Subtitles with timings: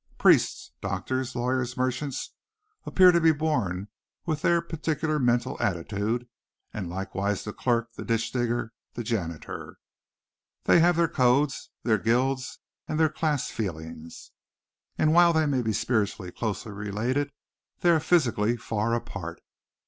[0.17, 2.31] Priests, doctors, lawyers, merchants,
[2.87, 3.87] appear to be born
[4.25, 6.27] with their particular mental attitude
[6.73, 9.77] and likewise the clerk, the ditch digger, the janitor.
[10.63, 14.31] They have their codes, their guilds and their class feelings.
[14.97, 17.31] And while they may be spiritually closely related,
[17.81, 19.39] they are physically far apart.